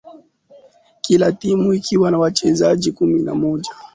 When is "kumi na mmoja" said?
2.91-3.71